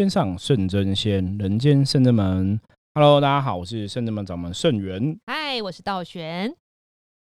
[0.00, 2.58] 天上圣真仙，人间圣真门。
[2.94, 5.20] Hello，大家好，我是圣真门掌门圣元。
[5.26, 6.50] 嗨，我是道玄。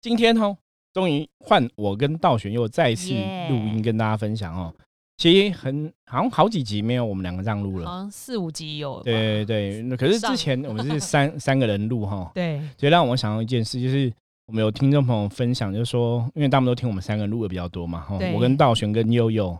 [0.00, 0.56] 今天哦，
[0.94, 4.72] 终于换我跟道玄又再次耶录音跟大家分享哦。
[5.16, 7.84] 其实很好像好几集没有我们两个这样录了。
[7.84, 14.08] 好像四五集有对对对，可是之前我们是三三个人录哈， 对所以让我想到一件事，就是
[14.46, 19.58] 我们有听众朋友分享，就是说，因为他们都听我们三个人录的比较多嘛，哈，对我跟道玄跟悠悠，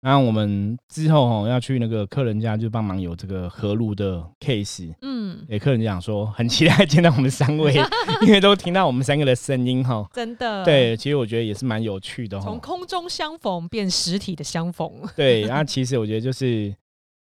[0.00, 7.74] 然后我们之后哈要去那个客人家就帮忙有这个合路的 case，嗯，给客人讲说很期待见到我们三位，
[8.26, 10.08] 因为都听到我们三个的声音哈。
[10.14, 12.58] 真的，，对，其实我觉得也是蛮有趣的从哈。
[12.60, 16.74] 空中相逢变实体的相逢，对，然后其实我觉得就是，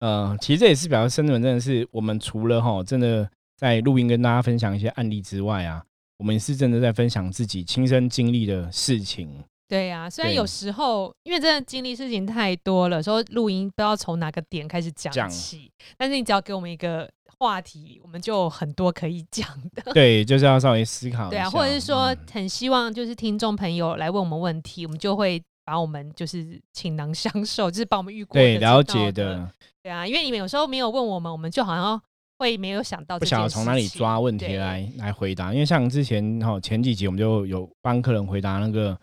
[0.01, 5.85] 呃，其实这也是表示深圳真的是我们除了哈真的在录音跟大家分享一些案例之外啊，
[6.17, 9.29] 我们是真的在分享自己亲身经历的事情。
[9.73, 19.91] 对呀、虽然有时候因为真的经历事情太多了，说录音不知道从哪个点开始讲讲起，但是你只要给我们一个话题，我们就有很多可以讲的。
[19.95, 29.51] 对，就是要稍微思考一对啊，或者是说嗯很希望就是听众朋友来问我们问题，我们就会把我们就是倾囊相授，就是把我们遇过的对了解的，
[29.83, 31.99] 对啊，因为你们有时候没有问我们，我们就好像
[32.39, 35.51] 会没有想到不晓得从哪里抓问题对来来回答。
[35.55, 38.99] 因为像之前哈前几集我们就有帮客人回答那个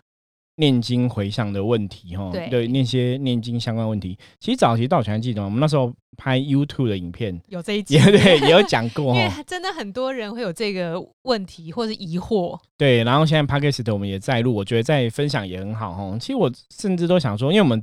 [0.60, 4.16] 念经回向的问题哈，对对那些念经相关问题。
[4.38, 13.02] 其实早期道全还记得，我们那时候拍 YouTube 的影片有这一集也， 对也有讲过 因为哈，真的很多人会有这个问题或是疑惑，对。
[13.02, 16.18] 然后现在 Podcast 我们也在录，我觉得在分享也很好哈。
[16.20, 17.82] 其实我甚至都想说，因为我们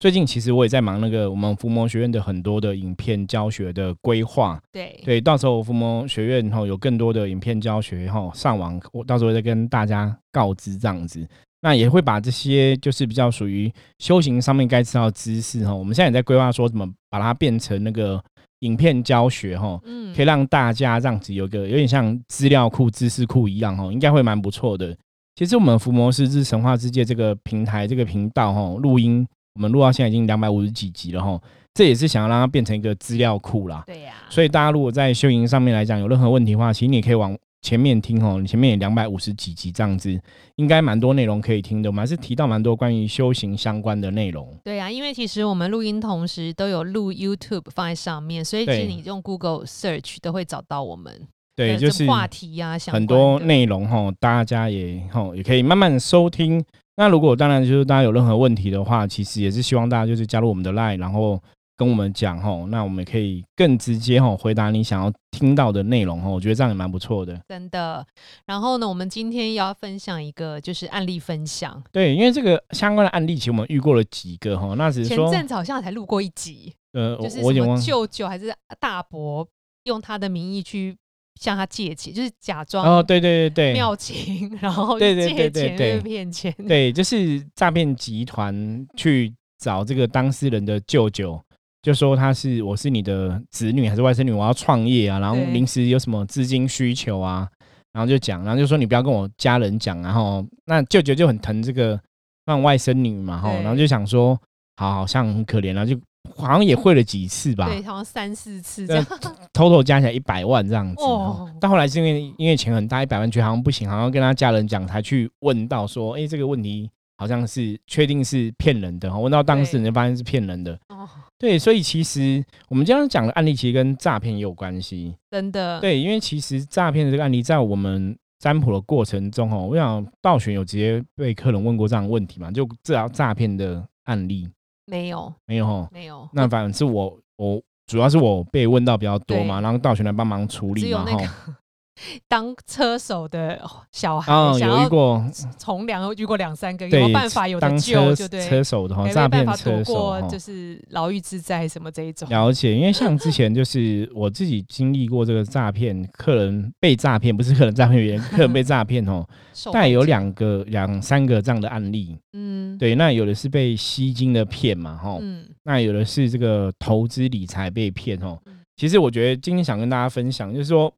[0.00, 11.26] 最近其实我也在忙那个我们伏魔学院的很多的影片教学的规划，对对，到时候伏魔学院后有更多的影片教学后上网，我到时候再跟大家告知这样子。
[11.64, 18.22] 那也会把这些就是比较属于修行上面该知道的知识哈，我们现在也在规划说怎么把它变成那个
[18.60, 24.94] 影片教学哈，嗯可以让大家这样子有个有点像资料库、知识库一样哈，应该会蛮不错的。
[25.36, 31.40] 其实我们伏魔师之神话之界这个平台这个频道哈，录音我们录到现在已经两百五十几集了哈，
[31.72, 33.82] 这也是想要让它变成一个资料库啦。
[33.86, 40.20] 对呀、所以大家如果在修行上面来讲有任何问题的话，其实你也可以往前面听哦，你前面也两百五十几集这样子，
[40.56, 41.88] 应该蛮多内容可以听的。
[41.88, 44.54] 我们还是提到蛮多关于修行相关的内容。
[44.62, 51.10] 对呀、因为其实我们录音同时都有录 YouTube 放在上面，所以其实你用 Google Search 都会找到我们
[51.56, 56.62] 对，就是话题呀、相很多内容哈，大家也哈也可以慢慢收听。
[56.96, 61.42] 那如果当然就是大家有任何问题的话，其实也是希望大家就是加入我们的 Line，然后
[61.76, 66.30] 跟我们讲吼，那我们可以更直接吼回答你想要听到的内容吼。
[66.30, 67.40] 我觉得这样也蛮不错的。
[67.48, 68.06] 真的。
[68.46, 79.46] 然后呢，我们今天要分享一个就是案例分享，对，因为这个相关的案例，其实我们遇过了几个哈，那只是前说阵子好像才录过一集，呃，我就是舅舅还是大伯
[79.84, 80.96] 用他的名义去
[81.40, 86.54] 向他借钱，就是假装哦，对对对对妙情，然后对对对对对就是骗钱。
[86.68, 91.40] 对，就是诈骗集团去找这个当事人的舅舅，
[91.84, 97.46] 就说他是我是你的子女还是外甥女，我要创业啊，然后对临时有什么资金需求啊，
[97.92, 102.00] 然后就讲，然后就说你不要跟我家人讲，然后那舅舅就很疼这个
[102.46, 104.34] 那外甥女嘛，哈，对然后就想说，
[104.76, 105.94] 好好像很可怜啊，就
[106.38, 109.20] 好像也汇了几次吧，对，好像三四次这呃样。
[109.52, 111.02] 偷偷加起来一百万这样子。
[111.02, 119.12] 哦哦，到后来是因为因为钱很大，一百万觉得好像不行，好像跟他家人讲，才去问到说，哎、这个问题好像是确定是骗人的。
[119.16, 120.78] 问到当事人就发现是骗人的。
[120.88, 121.08] 哦，
[121.38, 125.14] 对，所以其实我们今天讲的案例其实跟诈骗也有关系。
[125.30, 125.80] 真的。
[125.80, 132.50] 对，因为其实诈骗的这个案例在我们占卜的过程中，哦，我想道玄有直接被客人问过这样的问题嘛？
[132.50, 134.48] 就这样诈骗的案例
[134.86, 135.88] 没有，没有哦？
[135.92, 136.28] 没有。
[136.32, 141.56] 那反正是我我主要是我被问到比较多嘛，对然后道玄来帮忙处理嘛，哈。
[142.28, 143.60] 当车手的
[143.90, 145.24] 小孩，哦，想要过，
[145.58, 150.38] 从良遇过两三个，有对没有办法有的当救，车就对，车手的哈，没诈骗办法躲车手就。
[150.44, 152.28] 是牢狱之灾什么这一种。
[152.28, 159.26] 了解，因为像之前就是我自己经历过这个诈骗，客人被诈骗，不是客人诈骗别人，客人被诈骗 哦，
[159.72, 162.14] 大概有两个、两三个这样的案例。
[162.34, 168.58] 嗯，对，那有的是被吸金的骗嘛，哈，嗯，那有的是这个投资理财被骗哦嗯。
[168.76, 170.92] 其实我觉得今天想跟大家分享，就是说，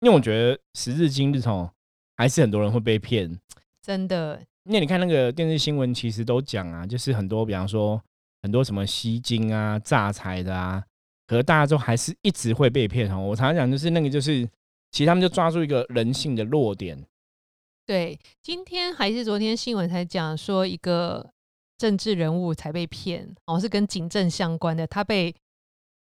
[0.00, 1.70] 因为我觉得时至今日哦，
[2.16, 3.38] 还是很多人会被骗。
[3.82, 8.02] 真的，因为你看那个电视新闻，其实都讲啊，就是很多，比方说
[8.42, 10.82] 很多什么吸金啊、诈财的啊，
[11.26, 13.20] 可是大家都还是一直会被骗哦。
[13.20, 14.44] 我常常讲，就是那个就是，
[14.90, 17.02] 其实他们就抓住一个人性的弱点，
[17.86, 21.30] 对，今天还是昨天新闻才讲说一个
[21.78, 25.34] 政治人物才被骗，哦是跟警政相关的，他被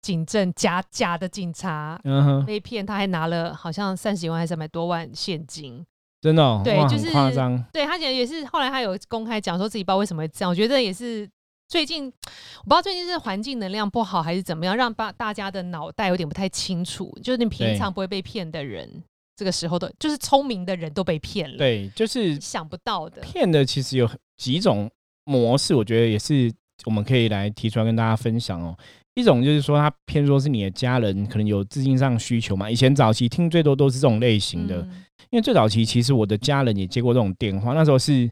[0.03, 5.83] 警政假假的警察嗯哼，被骗，他还拿了好像三十万还是三百多万现金。
[6.21, 7.61] 真的、哦，对就是夸张。
[7.73, 11.27] 对他也也是后来他有公开讲说自己不知道为什么会这样，我觉得也是
[11.67, 19.03] 最近我不知道最近是环境能量不好还是怎么样，让大大家的脑袋有点不太清楚，就是你平常不会被骗的人，
[19.35, 23.21] 这个时候的就是聪明的人都被骗了，对，就是想不到的。
[23.21, 24.89] 骗的其实有几种
[25.25, 26.53] 模式，我觉得也是
[26.85, 28.77] 我们可以来提出来跟大家分享哦。
[29.15, 32.69] 一种就是说，他偏说是你的家人可能有资金上需求嘛。
[32.69, 34.89] 以前早期听最多都是这种类型的，嗯
[35.31, 38.29] 因为最早期其实我的家人也接过这种电话，那时候是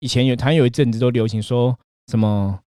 [0.00, 1.74] 以前有台湾有一阵子都流行说
[2.10, 2.58] 什么。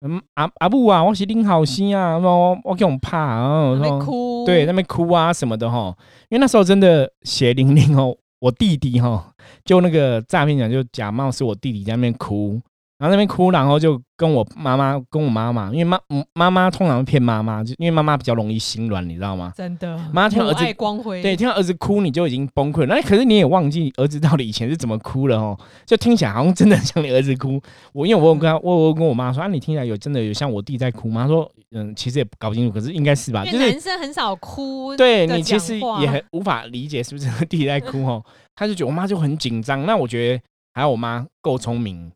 [0.00, 5.92] 嗯，阿阿布啊，我是林好心啊，我我给我怕啊，在那然后边哭，对，那边哭啊什么的哈，
[6.28, 9.32] 因为那时候真的血淋淋哦，我弟弟哈，
[9.64, 12.60] 就那个诈骗讲就假冒是我弟弟在那边哭，
[12.98, 19.52] 然后那边哭，然后就跟我妈妈跟我妈妈，因为妈嗯妈妈通常会骗妈妈，就因为妈妈比较容易心软，你知道吗？
[19.56, 25.56] 真的，妈听到儿子光辉，对，听到儿子哭你就已经崩溃了，那可是你也忘记儿子到底以前是怎么哭了哦，
[25.86, 27.60] 就听起来好像真的像你儿子哭。
[27.92, 31.22] 我因为我有跟他，我我有跟我妈说啊，你听起来有真的有像我弟在哭吗？
[31.22, 38.24] 她说嗯，其实也搞不清楚，可是应该是吧，就是男生很少哭，对你其实也很无法理解是不是 弟弟在哭哦，
[38.56, 39.86] 他就觉得我妈就很紧张。
[39.86, 40.42] 那我觉得
[40.74, 42.10] 还有我妈够聪明，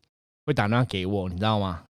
[0.45, 1.83] 会打电话给我，你知道吗？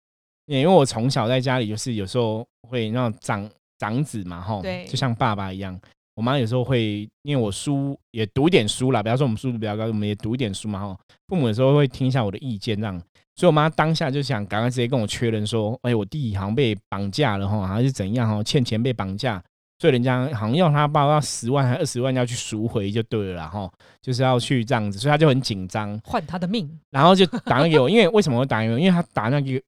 [0.46, 5.78] 因为我从小在家里就是有时候会那种长长子嘛，吼，对就像爸爸一样。
[6.16, 10.96] 我妈有时候会，因为我书也读一点书啦，比方说我们速度比较高，我们也读一点书嘛，吼。
[11.26, 12.96] 父母有时候会听一下我的意见，这样。
[13.34, 19.42] 所以我妈当下就想赶快直接跟我确认说，哎、我弟好像被绑架了哈，还是怎样哈，欠钱被绑架，
[19.78, 28.86] 所以人家好像要他爸要十万还二十万要去赎回就对了啦哈，就是要去这样子，所以他就很紧张，换他的命，然后就打电话给我，因为为什么会打电话给我？
[28.86, 29.62] 因为他打电话给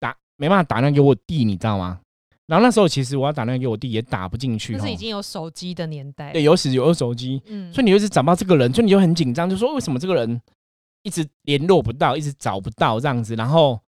[0.00, 2.00] 打没办法打电话给我弟，你知道吗？
[2.46, 10.40] 然后那时候其实我要打电话给我弟也打不进去是已，经有手机的年代，对，有时有手机，嗯，所以你就是找不到这个人，所以你就很紧张，就说为什么这个人
[11.02, 13.80] 一直联络不到，一直找不到这样子，然后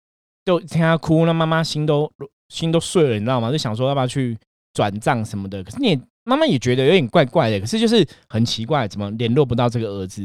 [0.45, 2.11] 就听他哭，那妈妈心都
[2.49, 3.51] 心都碎了，你知道吗？
[3.51, 4.39] 就想说要不要去
[4.75, 10.21] 转账什么的，可是你也妈妈也觉得有点怪怪的，可是就是很奇怪，怎么联络不到这个儿子？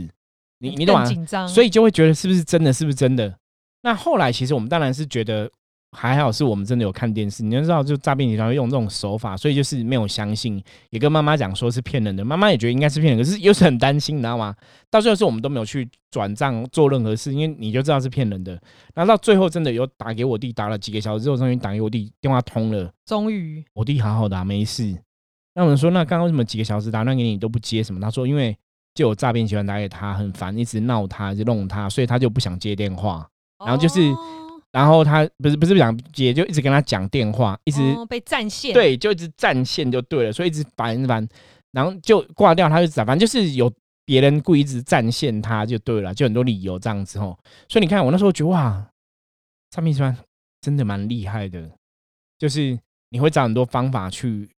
[0.57, 1.05] 你你懂吗？
[1.05, 3.33] 紧张，所以就会觉得是不是真的，是不是真的？
[3.81, 5.49] 那后来其实我们当然是觉得
[5.91, 14.55] 还好，是我们真的有看电视，你就知道，就诈骗集团会用这种手法，所以就是没有相信，也跟妈妈讲说是骗人的，妈妈也觉得应该是骗人，可是又是很担心，你知道吗？
[14.91, 18.51] 到最后是我们都没有去转账做任何事，因为你就知道是骗人的。
[18.93, 24.95] 然后到最后真的有打给我弟，打了几个小时之后，终于打给我弟，电话通了，终于我弟好好的、啊，没事。
[25.55, 27.99] 那我们说，那刚刚为什么几个小时打电话给你都不接什么？
[27.99, 28.55] 他说因为
[28.93, 33.27] 就有诈骗集团打给他，很烦，一直闹他，一直弄他，所以他就不想接电话。
[33.65, 34.17] 然后就是哦
[34.71, 41.27] 然后他不是不是不想也，就一直跟他讲电话，一直、哦被占线，，对，就一直占线就对了，所以一直烦烦，
[41.71, 43.71] 然后就挂掉，他就反正就是有
[44.05, 47.37] 别人故意一直占线他就对了，就很多理由这样子哦。
[47.67, 48.87] 所以你看我那时候觉得哇，
[49.71, 50.15] 上面川
[50.61, 51.69] 真的蛮厉害的，
[52.37, 52.77] 就是
[53.09, 54.49] 你会找很多方法去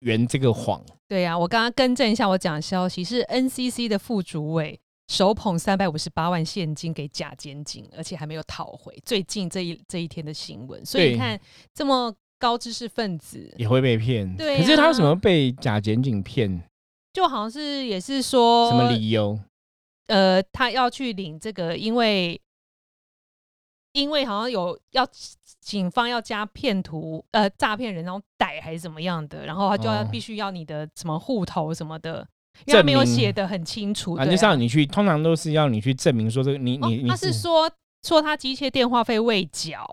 [0.00, 0.82] 圆这个谎。
[1.08, 4.78] 对呀、我刚刚更正一下我讲的消息是 NCC 的副主委
[5.10, 8.96] 手捧三百五十八万现金给假监警，而且还没有讨回。
[9.04, 11.38] 最近这一这一天的新闻，所以你看
[11.74, 16.62] 这么高知识分子，也会被骗，对可是他为什啊么被假检警骗？
[17.12, 19.36] 就好像是也是说什么理由？
[20.06, 22.40] 呃，他要去领这个，因为
[23.92, 25.04] 因为好像有要
[25.58, 32.24] 警方要加骗图呃诈骗人，然后逮还是怎么样的，然后他就要哦必须要你的什么户头什么的，
[32.66, 34.14] 因为他没有写的很清楚。
[34.14, 37.70] 啊，对就是要你去，通常都是要你去证明说这个你你哦、你他是说
[38.02, 39.86] 说他机械电话费未缴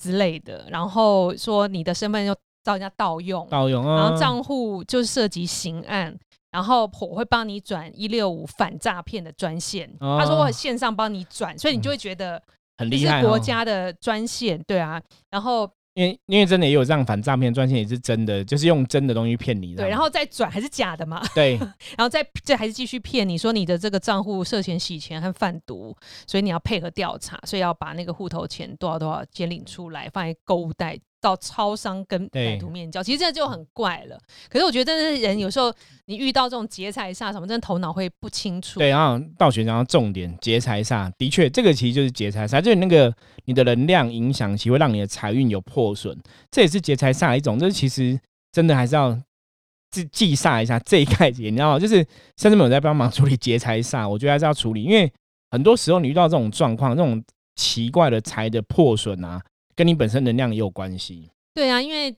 [0.00, 2.34] 之类的，然后说你的身份又
[2.64, 6.16] 遭人家盗用，盗用啊然啊，后账户就涉及刑案，
[6.50, 9.88] 然后我会帮你转一六五反诈骗的专线。
[10.00, 12.42] 哦他说我线上帮你转，所以你就会觉得
[12.78, 15.00] 很厉害、哦，国家的专线，对啊。
[15.30, 19.82] 然后因为因为真的也有这样反诈骗专线，也是真的，就是用真的东西骗你的。
[19.82, 25.96] 对，然后再转还是假的嘛， 对然后再这还是继续骗你说你的这个账户涉嫌洗钱和贩毒，
[26.26, 30.98] 所以你要配合调查，所以要把那个户头钱多少多少先领出来，放在购物袋。
[31.22, 34.18] 到超商跟歹徒面交，其实这就很怪了。
[34.50, 35.72] 可是我觉得，真的是人有时候
[36.06, 38.80] 你遇到这种劫财煞什么，真的头脑会不清楚。
[38.80, 43.14] 对，然后道学讲到重点，劫财煞，的确这个其实就是劫财煞，就是那个
[43.44, 46.18] 你的能量影响，其实会让你的财运有破损，
[46.50, 47.56] 这也是劫财煞一种。
[47.56, 48.18] 这其实
[48.50, 49.16] 真的还是要
[49.92, 51.78] 记记煞一下这一概念，你知道吗？
[51.78, 52.04] 就是
[52.36, 55.12] 甚至没有在帮忙处理劫财煞，我觉得还是要处理，因为
[55.52, 57.22] 很多时候你遇到这种状况，这种
[57.54, 59.40] 奇怪的财的破损啊，
[59.74, 61.30] 跟你本身能量也有关系。
[61.54, 62.14] 对啊，因为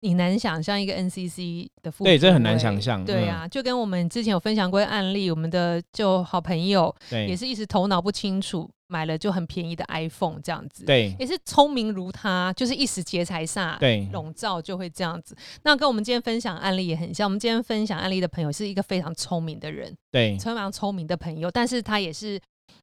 [0.00, 13.78] 你难想象一个 NCC 的副对这很难想象嗯对啊，就跟我们之前有分享过案例，我们的就好朋友对，也是一时头脑不清楚，买了就很便宜的 iPhone 这样子，，对也是聪明如他，就是一时劫财煞。
[13.78, 15.34] 对笼罩就会这样子，
[15.64, 17.26] 那跟我们今天分享案例也很像。
[17.26, 22.38] 我们今天分享案例的朋友是一个非常聪明的人，对非常聪明的朋友，但是他也是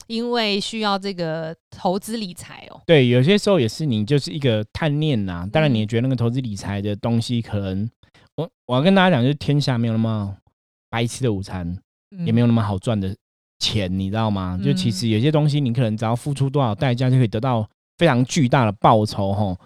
[0.08, 5.48] 因为需要这个投资理财哦，对，有些时候也是你就是一个贪念呐。
[5.52, 7.90] 当然，嗯你也觉得那个投资理财的东西，可能
[8.36, 10.36] 我我要跟大家讲，就是天下没有那么
[10.90, 11.68] 白吃的午餐，
[12.12, 13.16] 嗯也没有那么好赚的
[13.60, 14.60] 钱，你知道吗？
[14.64, 19.34] 就其实有些东西，你可能只要付出多少代价，就可以得到非常巨大的报酬。
[19.34, 19.58] 吼，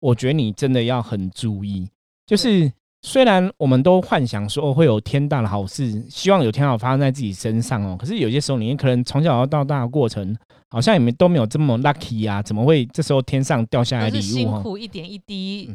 [0.00, 1.88] 我觉得你真的要很注意。
[2.26, 2.72] 就是
[3.04, 10.34] 虽然我们都幻想说会有天大的好事，希望有天好发生在自己身上哦，可是有些时候你可能从小到大的过程，
[10.70, 14.20] 好像也没都没有这么 lucky 啊，怎么会这时候天上掉下来礼物？
[14.20, 15.70] 哈，辛苦一点一滴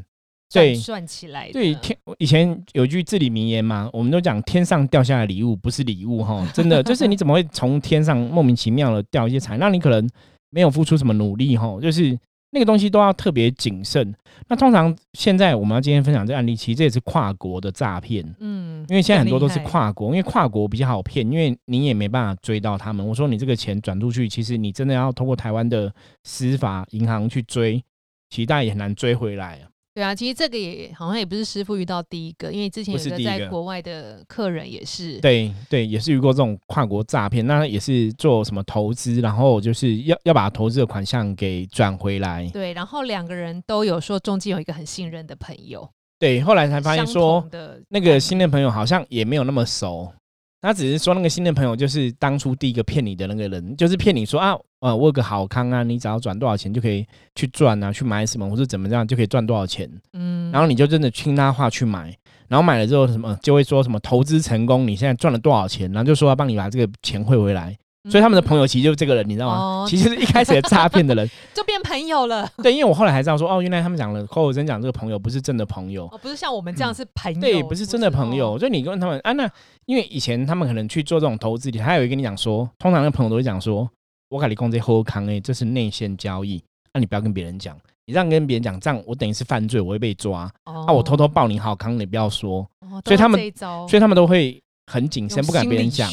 [0.52, 9.56] 对算起来的，对，天以前有句至理名言嘛，我们都讲天上掉下来的礼物不是礼物哈， 真的就是你怎么会从天上莫名其妙的掉一些财？
[9.58, 10.10] 那你可能
[10.50, 12.18] 没有付出什么努力哈，就是
[12.52, 14.14] 那个东西都要特别谨慎。
[14.48, 23.06] 那通常现在我们要今天分享这个案例，其实这也是跨国的诈骗，嗯，因为现在很多都是跨国，因为跨国比较好骗，因为你也没办法追到他们。
[23.06, 27.84] 我说你这个钱转出去，其实你真的要通过台湾的司法银行去追，
[28.30, 29.69] 其实大家也很难追回来啊。
[29.96, 42.48] 对啊，其实这个也好像也不是师傅遇到第一个，因为之前有一个在国外的客人也是，对对，也是遇过这种跨国诈骗，那也是做什么投资，然后就是要要把投资的款项给转回来。
[42.54, 47.50] 对，然后两个人都有说中间有一个很信任的朋友，对，后来才发现相说
[47.90, 50.14] 那个新的朋友好像也没有那么熟，
[50.62, 62.14] 他只是说那个新的朋友就是当初第一个骗你的那个人，就是骗你说啊，呃，我有个好康啊，你只要转多少钱就可以去赚啊，去买什么或者怎么样就可以赚多少钱，嗯，然后你就真的听他话去买，
[62.48, 67.78] 然后买了之后什么就会说什么投资成功，你现在赚了多少钱，然后就说要帮你把这个钱汇回来。
[68.10, 69.56] 所以他们的朋友其实就是这个人，你知道吗？
[69.56, 71.30] 哦其实是一开始的诈骗的人。
[71.54, 72.50] 就变朋友了。
[72.64, 78.54] 对，因为我后来才知道说，哦，原来他们讲了口口声讲这个朋友不是真的朋友，哦，不是像我们这样是朋友，嗯对，不是真的朋友。
[78.54, 79.50] 哦所以你跟他们啊，那
[79.86, 83.90] 因为以前他们可能去做这种投资他有跟你讲说，通常那个朋友都会讲说，
[84.30, 86.62] 我跟你讲这后康诶，这是内线交易，
[86.94, 87.76] 那、你不要跟别人讲，
[88.06, 90.52] 你这样跟别人讲，这样我等于是犯罪，我会被抓。
[90.66, 93.40] 哦啊，我偷偷报你好康，你不要说，哦所以他们
[93.88, 94.62] 所以他们都会
[94.92, 96.10] 很谨慎，不敢别人讲。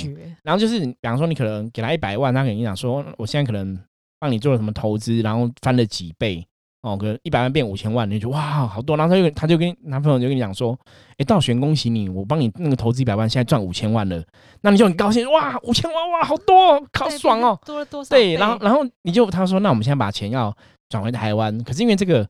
[0.46, 3.76] 学然后就是，比方说你可能给他一百万，他跟你讲说，我现在可能
[4.20, 6.46] 帮你做了什么投资，然后翻了几倍，
[6.82, 10.78] 哦，可能一百万变五千万，你就哇好多，然后他就他就跟男朋友就跟你讲说，
[11.18, 14.22] 哎，道玄恭喜你，我帮你那个投资一百万，现在赚五千万了，
[14.60, 20.56] 那你就很高兴，哇五千万哇好多哦，好爽哦，多了多少对，然后然后你就他说，那我们现在把钱要
[20.88, 22.28] 转回台湾，可是因为这个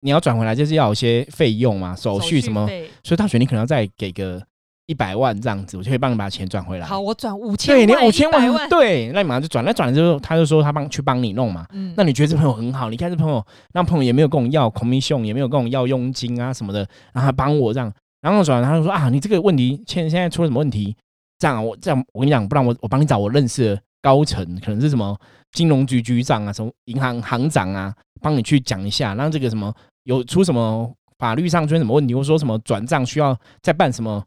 [0.00, 2.66] 你要转回来，就是要有一些费用嘛，手续什么，
[3.04, 4.42] 所以大学你可能要再给个
[4.90, 6.84] 一百万这样子，我就可以帮你把钱转回来。
[6.84, 11.64] 好，我转五千对，你五千100万，对，那你马上就转，那转了之后，他就说他帮去帮你弄嘛。
[11.72, 12.90] 嗯那你觉得这朋友很好？
[12.90, 16.80] 你看这朋友，那朋友也没有跟我要 commission，也没有跟我要佣金啊什么的，
[17.12, 20.96] 然后他帮我这样，然后转，他就说啊，你这个问题现现在出了什么问题？
[21.38, 25.16] 这样啊我这样我跟你讲，不然我我帮你找我认识的高层，可能是什么
[25.52, 34.24] 金融局局长啊，什么银行行长啊，帮你去讲一下，让这个什么有出什么法律上出现什么问题，或说什么转账需要再办什么。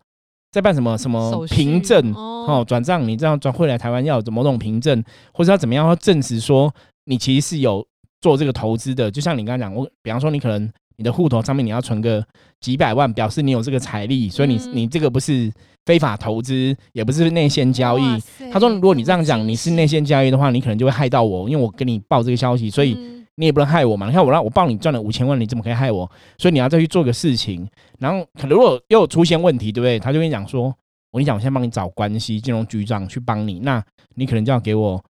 [0.53, 2.45] 再办什么什么凭证哦。
[2.48, 6.72] 哦，转账你这样转回来台湾要有某种凭证，或者要怎么样要证实说
[7.05, 7.86] 你其实是有
[8.22, 12.24] 做这个投资的，就像你刚刚讲，我比方说你可能你的户头上面你要存个
[12.60, 14.72] 几百万，表示你有这个财力，所以你、嗯。
[14.75, 15.51] 你这个不是
[15.86, 18.03] 非法投资，也不是内线交易。
[18.51, 24.08] 他说，如果你这样讲你是内线交易的话，你可能就会害到我，因为我跟你报这个消息，所以嗯你也不能害我嘛。
[24.08, 26.10] 你看我让我帮你赚了五千万，你怎么可以害我？
[26.38, 27.68] 所以你要再去做个事情，
[28.00, 30.00] 然后可能如果又出现问题，对不对？
[30.00, 30.66] 他就跟你讲说，
[31.12, 33.84] 我跟你讲，我现在帮你找关系，金融局长去帮你，那
[34.16, 35.04] 你可能就要给我，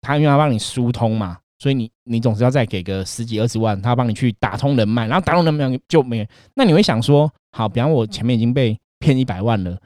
[0.00, 9.76] 他因为要帮你疏通嘛，所以你你总是要再给个十几二十万，他帮你去打通人脉，然后打通人脉就没，那你会想说，好，比方我前面已经被骗一百万了，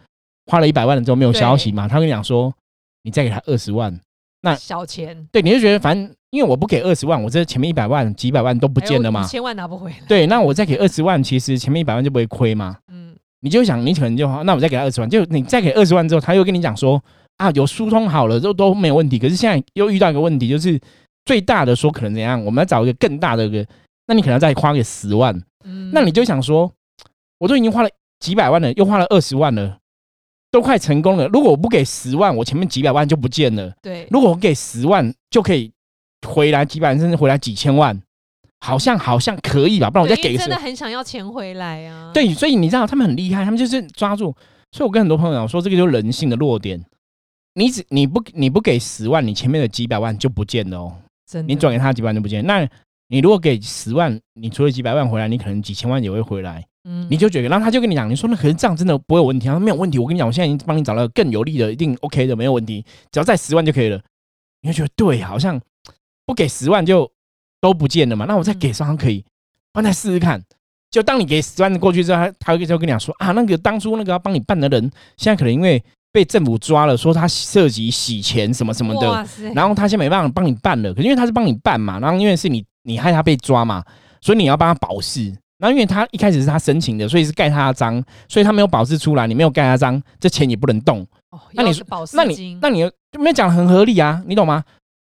[0.46, 2.52] 花了一百万了之后没有消息嘛，他跟你讲说，
[3.02, 3.98] 你再给他二十万，
[4.42, 12.78] 那小钱对，你就觉得反正因为我不给二十万，我这前面一百万几百万都不见了嘛，千万拿不回来，对，那我再给二十万，其实前面一百万就不会亏嘛。
[12.90, 16.98] 嗯，你就想，你可能就那我再给他二十万，就你再给二十万之后，他又跟你讲说
[17.36, 19.18] 啊，有疏通好了，都都没有问题。
[19.18, 20.80] 可是现在又遇到一个问题，就是
[21.26, 23.66] 最大的说可能怎样，我们要找一个更大的一个，
[24.06, 26.72] 那你可能再花个十万，嗯那你就想说，
[27.38, 29.76] 我都已经花了几百万了，又花了二十万了，
[30.50, 31.26] 都快成功了。
[31.28, 33.70] 如果我不给十万，我前面几百万就不见了。
[33.82, 35.71] 对，如果我给十万就可以
[36.26, 38.00] 回来几百万，甚至回来几千万，
[38.60, 40.56] 好像好像可以吧，不然我再对因为真的。
[40.56, 44.34] 很想要钱回来啊。，对，所以你知道他们很厉害，他们就是抓住。
[44.72, 46.82] 所以我跟很多朋友讲说，这个就是人性的弱点。
[47.54, 50.96] 你只你不你不给十万，你前面的几百万就不见了哦。
[51.30, 52.44] 真的你转给他几百万就不见。
[52.46, 52.66] 那
[53.08, 56.64] 你如果给十万，你除了几百万回来，你可能几千万也会回来。
[56.84, 59.58] 嗯你就觉得，然后他就跟你讲，你说那可是这样真的不会有问题啊？
[59.58, 64.00] 没有问题，我跟你讲，我现在已经帮你找到更有利的，一定 OK 的，没有问题，只要再十万就可以了。
[64.62, 65.60] 你就觉得对，好像
[66.26, 67.10] 不给十万就
[67.60, 68.24] 都不见了嘛？
[68.26, 69.24] 那我再给十万可以，
[69.72, 70.42] 帮再试试看。
[70.90, 83.82] 就当你给十万过去之后，他他会就跟你讲说啊，那个当初那个要帮你办的人，现在可能因为被政府抓了，说他涉及洗钱什么什么的，然后他现在没办法帮你办了，可是因为他是帮你办嘛，然后因为是你你害他被抓嘛，
[84.20, 85.34] 所以你要帮他保释。
[85.58, 91.06] 然后因为他一开始是他申请的，所以是盖他的章，所以他没有保释出来，你没有盖他章，这钱也不能动。
[91.30, 92.80] 哦那你说保释那你金那你
[93.12, 94.62] 就没有讲很合理啊，你懂吗？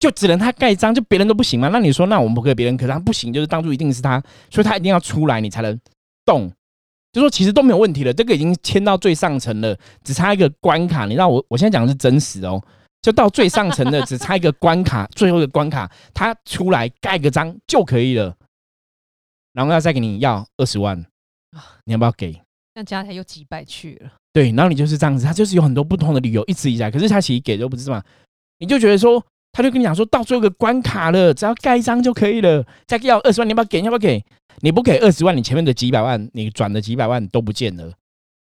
[0.03, 1.69] 就只能他盖章，就别人都不行吗？
[1.69, 5.79] 那你说那我们不可以别人，可是他不行，就是当初一定是他，所以他一定要出来，你才能
[6.25, 6.51] 动。
[7.13, 11.05] 就说其实都没有问题了，这个已经签到最上层了，只差一个关卡。
[11.05, 12.61] 你知道我我现在讲的是真实哦，
[13.01, 18.35] 就到最上层的 只差一个关卡，最后一个关卡他出来盖个章就可以了，
[19.53, 20.99] 然后要再给你要二十万，
[21.85, 22.43] 你要不要给？
[22.75, 24.11] 那加起来又几百去了。
[24.33, 28.03] 对，然后你就是这样子，他就是有很多不同的理由一直以来，可是他其实给都不是嘛，
[28.59, 33.81] 你就觉得说，他就跟你讲说到最后一个关卡了，只要盖一张就可以了，再要二十万，你要不要给？
[33.81, 34.25] 你要不要给？
[34.61, 37.93] 你不给二十万，你前面的几百万，你转的几百万都不见了，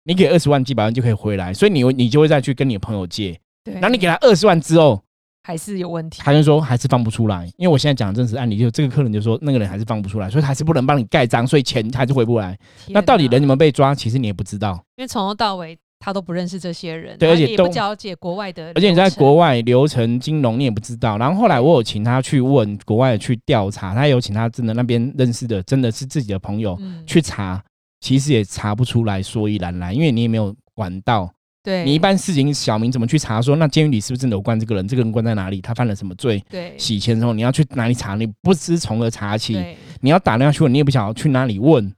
[0.05, 5.01] 你给二十万几百万就可以回来，所以你你就会再去跟你的朋友借，对，然后你给他二十万之后，
[5.43, 6.23] 还是有问题。
[6.25, 12.59] 他就说还是放不出来，因为我现在讲的真实案例，就这个客人就说那个人还是放不出来，所以他还是不能帮你盖章，所以钱还是回不来。
[12.89, 14.83] 那到底人有没有被抓，其实你也不知道。
[14.97, 27.03] 因为从头到尾他都不认识这些人，对而且也不都了解国外的，而且你在国外流程金融你也不知道，然后后来我有请他去问国外去调查，他有请他真的那边认识的真的是自己的朋友嗯。
[27.07, 27.63] 去查，
[28.01, 31.85] 其实也查不出来所以然来，因为你也没有管道，对。
[31.85, 36.75] 你一般事情小明怎么去查说那监狱里是不是真的有关这个人，这个人关在哪里，他犯了什么罪，对。
[36.77, 39.59] 洗钱的时候你要去哪里查，你不知从何查起，
[40.01, 41.93] 你要打电话去问，你也不晓得去哪里问，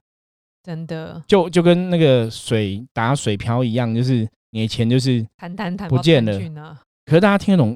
[0.69, 6.79] 真的就就跟那个水打水漂一样，就是你的钱就是谈谈谈不见了。
[7.07, 7.75] 可是大家听得懂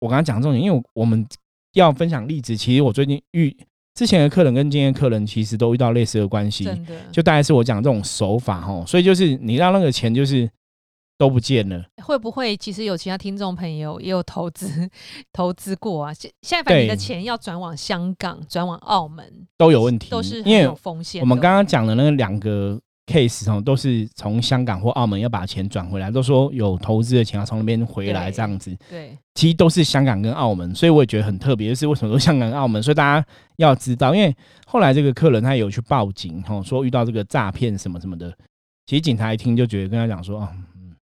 [0.00, 1.26] 我刚刚讲的重点，因为我们
[1.72, 3.56] 要分享例子，其实我最近遇
[3.94, 6.68] 之前的客人跟今天的客人其实都遇到类似的关系，
[7.10, 10.46] 就大概是我讲这种手法哦，所以就是你让那个钱就是
[11.20, 14.88] 都不见了，会不会其实有其他听众朋友也有投资
[15.34, 16.14] 投资过啊？
[16.14, 19.22] 现现在反正你的对钱要转往香港、转往澳门，
[19.58, 21.20] 都有问题，都是很因为有风险。
[21.20, 33.26] 我们刚刚讲的那个两个 case 哦，都是从香港或澳门要把钱转回来，都说有投资的钱要从那边回来对这样子，对其实都是香港跟澳门，所以我也觉得很特别，就是为什么说香港跟澳门，所以大家
[33.58, 38.34] 要知道，因为后来这个客人他有去报警，哦，说遇到这个诈骗什么什么的，
[38.86, 40.64] 其实警察一听就觉得跟他讲说，啊，嗯，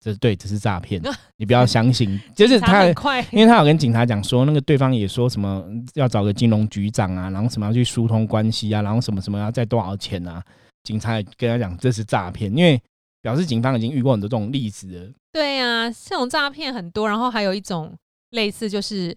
[0.01, 1.01] 这对，这是诈骗，
[1.37, 10.43] 你不要相信，就是他很快因为他有跟警察讲说，那个对方也说什么要找个金融局长啊，然后什么要去疏通关系啊，然后什么什么要再多少钱啊，
[10.83, 12.81] 警察也跟他讲这是诈骗，因为
[13.21, 15.13] 表示警方已经遇过很多这种例子了。
[15.33, 17.95] 对啊，这种诈骗很多，然后还有一种
[18.31, 19.17] 类似就是。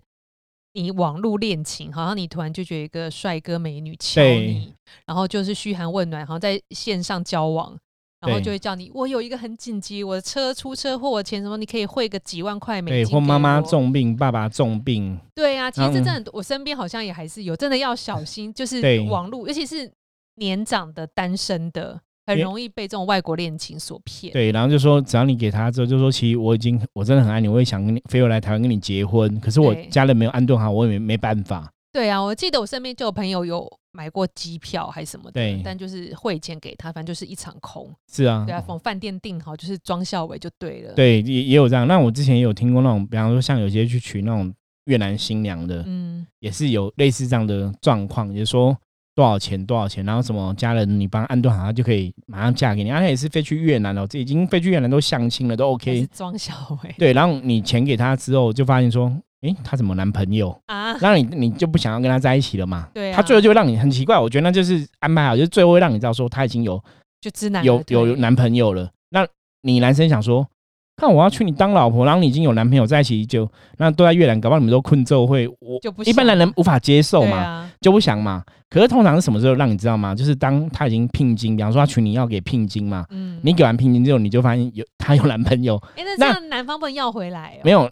[0.75, 4.73] 你网络恋情，好像你突然就觉得一个帅哥美女敲你，
[5.05, 7.77] 然后就是嘘寒问暖，好像在线上交往，
[8.25, 13.13] 然后就会叫你，我有一个很紧急，我的车出车祸，我钱什么，你可以汇个几万块美对，金。
[13.13, 19.91] 或妈妈，重病，爸爸重病，对啊，其实真的，我身边好像也还是有，真的要小 心，就是对网络，尤其是
[20.35, 24.31] 年长的单身的，很容易被这种外国恋情所骗。
[24.31, 31.69] 对，然后就说只要你给他之后，就说其实我已经我真的很爱你，我也想跟你飞回来台湾跟你结婚，可是我家人没有安顿好，我也没没办法。
[31.91, 37.89] 对啊，我记得我身边就有朋友有买过机票还是什么的对，但就是汇钱给他，反正就是一场空。
[38.11, 41.87] 是啊，对啊，从饭店订好就是庄孝伟就对了。，对，也也有这样。
[41.87, 44.53] 那我之前也有听过那种，比方说像有些去娶那种
[44.85, 48.75] 越南新娘的，嗯，也是有类似这样的状况，也就是说
[49.15, 52.91] 多少钱多少钱，然后什么家人你帮他安顿好，他就可以马上嫁给你。
[52.91, 56.07] 啊，且也是飞去越南了，这已经飞去越南都相亲了，都 OK。
[56.11, 56.53] 庄孝
[56.83, 60.57] 伟对，然后你钱给他之后，就发现说，诶，他怎么男朋友？
[60.67, 62.87] 啊，那你你就不想要跟他在一起了嘛？
[62.93, 66.81] 对啊他最后就会让你很奇怪，我觉得那就是安排好，就是最后会让你知道说他已经有
[67.21, 68.89] 就知男有有男朋友了。
[69.09, 69.27] 那
[69.61, 70.47] 你男生想说，
[70.95, 78.43] 看我要娶你当老婆，然后你已经有男朋友在一起就那都在越南，搞不好你们都困咒会，我就不一般男人无法接受嘛，啊，就不想嘛。
[78.69, 80.15] 可是通常是什么时候让你知道吗？
[80.15, 87.61] 就是当他已经聘金，比方说他娶你要给聘金嘛，嗯，你给完聘金之后，你就发现有他有男朋友，哎，那这那样男方不能要回来哦？
[87.63, 87.89] 没有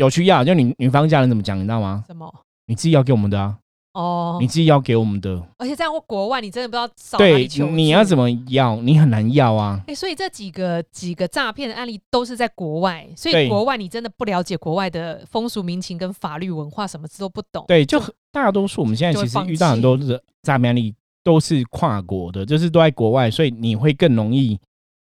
[0.00, 2.02] 有去要，就女女方家人怎么讲，你知道吗？
[2.06, 2.32] 什么？
[2.66, 3.58] 你自己要给我们的啊，
[3.92, 8.30] 哦你，自己要给我们的，而且在国外，你真的不知道找哪对里求，你要怎么？
[8.48, 8.76] 要？
[8.76, 9.78] 你很难要啊。
[9.86, 17.66] 哎、所以这几个几个诈骗的案例都是在国外，所以国外你真的不了解国外的风俗民情跟法律文化，什么都不懂。
[17.68, 24.58] 对，就很大多数我们现在就会其实遇到很多的诈骗案例都是跨国的，就是都在国外，所以你会更容易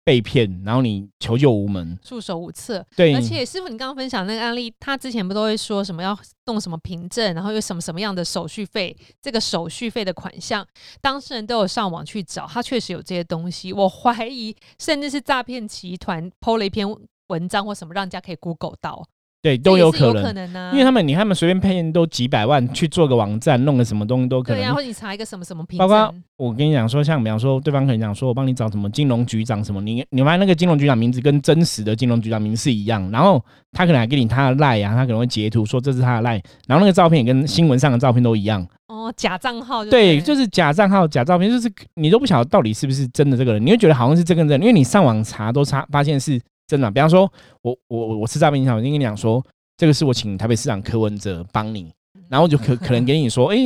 [0.05, 1.99] 被骗，然后你求救无门。
[2.03, 2.85] 束手无策。
[2.95, 10.67] 对，而且师傅，你刚刚分享那个案例，他之前不都会说什么要弄什么凭证，然后有什么什么样的手续费，这个手续费的款项，
[11.01, 13.73] 当事人都有上网去找，他确实有这些东西。
[13.73, 16.87] 我怀疑，甚至是诈骗集团 PO 了一篇
[17.29, 19.03] 文章或什么，让人家可以 Google 到，
[19.45, 20.23] 对都有有可能。
[20.23, 20.71] 可能啊。
[20.73, 24.77] 因为他们，你看他们随便骗都几百万去做个网站，弄个什么东西都可对呀、能。
[24.77, 46.91] 或者你查一个什么什么凭包括，我跟你讲说，像比方说，对方可能讲说，我帮你找什么金融局长什么，你你发现那个金融局长名字跟真实的金融局长名字是一样，然后他可能还给你他的赖啊，他可能会截图说这是他的赖，然后那个照片也跟新闻上的照片都一样，哦，假账号就对，对，就是假账号、假照片，就是你都不晓得到底是不是真的这个人，你会觉得好像是这个人，因为你上网查都查发现是真的。
[46.91, 47.31] 比方说，
[47.63, 49.45] 我我我我是诈骗集团，我就跟你讲说，
[49.77, 51.93] 这个是我请台北市长柯文哲帮你，
[52.29, 53.57] 然后就可可能给你说，哎、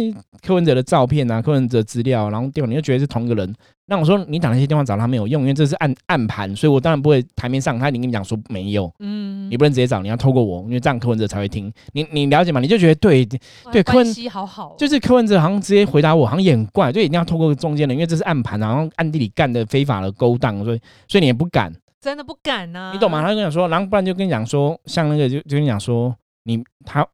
[0.42, 3.54] 柯文哲的照片啊，柯文哲资料，然后电话你就觉得是同一个人。
[3.90, 11.72] 那我说你打那些电话找他没有用，因为这是暗暗盘，所以我当然不会台面上他已经跟你讲说没有，嗯你不能直接找，你要透过我，因为这样柯文哲才会听。
[11.94, 12.60] 你你了解吗？
[12.60, 13.24] 你就觉得对，
[13.72, 23.22] 对柯文关系好好哦，就是柯文哲好像直接回答我，好像也很怪，就一定要透过中间人，因为这是暗盘啊，然后暗地里干的非法的勾当，所以所以你也不敢，真的不敢呐、你懂吗？
[23.22, 27.06] 他就跟你讲说，然后不然就跟你讲说，像那个就就跟你讲说，你他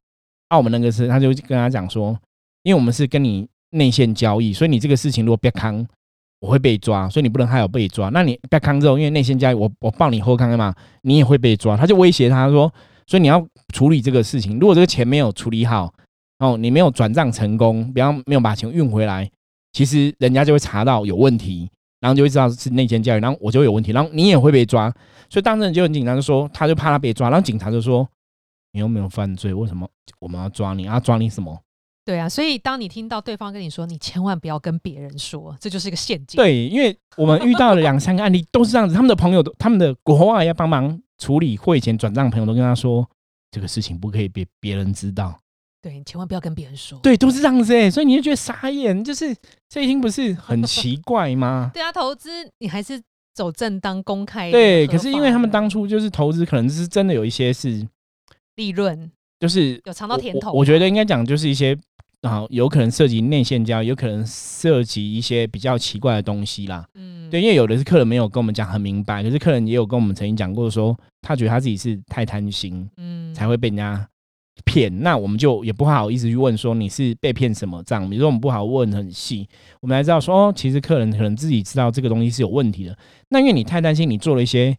[0.49, 2.17] 澳门那个是，他就跟他讲说，
[2.63, 5.85] 因为我们是跟你内线交易，所以你这个事情如果别康，
[6.39, 8.09] 我会被抓，所以你不能害我被抓。
[8.09, 11.75] 那你别康之后，因为内线交易，我我报你后康嘛，你也会被抓。
[11.75, 12.71] 他就威胁他说，
[13.07, 15.91] 所以你要处理这个事情，如果这个钱没有处理好，
[16.37, 19.27] 哦，你没有转账成功，比方没有把钱运回来，
[19.73, 21.69] 其实人家就会查到有问题，
[22.05, 24.93] 然后就会知道是内奸交易，然后我就会有问题，然后你也会被抓。
[25.27, 28.07] 所以当事人就很紧张，就说他就怕他被抓，然后警察就说
[28.73, 29.89] 你又没有犯罪，为什么
[30.19, 30.83] 我们要抓你？
[30.83, 31.59] 要抓你什么？
[32.05, 36.37] 对啊，所以当你听到对方跟你说，你千万不要跟别人说，这就是一个陷阱。
[36.37, 43.09] 对，因为我们遇到了两三个案例都是这样子，他们的朋友都，他们的国外要帮忙处理汇钱转账，朋友都跟他说
[43.49, 45.39] 这个事情不可以被别人知道。
[45.85, 46.97] 对，你千万不要跟别人说。
[47.03, 49.35] 对，都是这样子哎，所以你就觉得傻眼，就是
[49.69, 51.69] 这一听不是很 奇怪吗？
[51.71, 52.99] 对啊，投资你还是
[53.35, 54.51] 走正当公开的。
[54.53, 57.87] 对，可是因为他们当初就是投资，可能是真的有一些是
[58.55, 61.77] 利润就是有尝到甜头我我我觉得应该讲就是一些
[62.21, 66.83] 啊，有可能涉及内线交易，有可能涉及一些比较奇怪的东西啦。
[66.95, 74.07] 嗯，对，因为有的是客人没有跟我们讲很明白，可是客人也有跟我们曾经讲过说，他觉得他自己是太贪心嗯，才会被人家
[74.63, 75.01] 骗。
[75.01, 79.47] 那我们就也不好意思去问说你是被骗什么账，比如说我们不好问很细，
[79.81, 82.97] 我们才知道说哦，其实客人可能自己知道这个东西是有问题的。
[83.29, 84.75] 那因为你太担心，你做了一些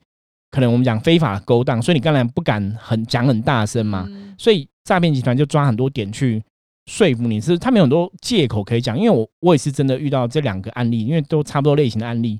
[0.51, 4.07] 可能我们讲非法勾当，所以你当然不敢很讲很大声嘛。
[4.09, 6.43] 嗯所以诈骗集团就抓很多点去
[6.91, 8.99] 说服你，是他们有很多借口可以讲。
[8.99, 12.39] 因为我我也是真的遇到这两个案例，因为都差不多类型的案例，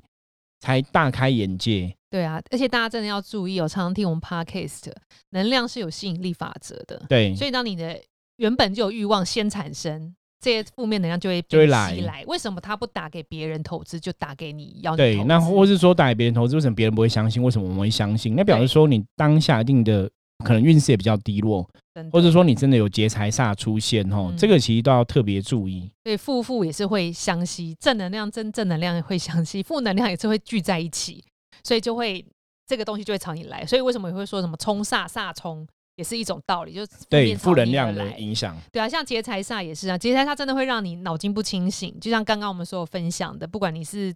[0.59, 1.91] 才大开眼界。
[2.09, 4.91] 对啊，而且大家真的要注意哦，常常听我们 podcast，
[5.31, 7.99] 能量是有吸引力法则的，对，所以当你的
[8.37, 10.15] 原本就有欲望先产生。
[10.39, 12.23] 这些负面能量就会被就会来来。
[12.27, 17.41] 为什么他不打给别人投资，就打给你要你对，那资或是说打给别人投资，为什么别人不会相信？
[17.41, 18.35] 为什么我们会相信？
[18.35, 20.07] 那表示说你当下一定的
[20.45, 21.67] 可能运势也比较低落，
[22.11, 25.89] 或者说你真的有劫财煞出现哦，嗯这个其实都要特别注意。
[26.03, 31.25] 对负负也是会相吸，正能量正正能量也会相吸，负能量也是会聚在一起，
[31.63, 32.25] 所以就会
[32.65, 33.65] 这个东西就会朝你来。
[33.65, 44.13] 所以为什么也会说什么冲煞煞冲，也是一种道理，就是对负能量的影响，对啊，像劫财煞也是啊，劫财煞真的会让你脑筋不清醒，就像刚刚我们所有分享的，不管你是